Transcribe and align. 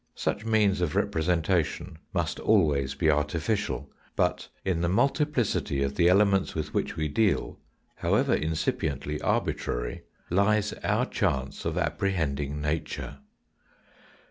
Such 0.15 0.47
means 0.47 0.81
of 0.81 0.95
representation 0.95 1.99
must 2.11 2.39
always 2.39 2.95
be 2.95 3.11
artificial, 3.11 3.87
but 4.15 4.47
in 4.65 4.81
the 4.81 4.89
multiplicity 4.89 5.83
of 5.83 5.93
the 5.93 6.09
elements 6.09 6.55
with 6.55 6.73
which 6.73 6.95
we 6.95 7.07
deal, 7.07 7.59
however 7.97 8.33
incipiently 8.35 9.19
arbitrary, 9.23 10.01
lies 10.31 10.73
our 10.83 11.05
chance 11.05 11.65
of 11.65 11.77
apprehending 11.77 12.59
nature. 12.59 13.19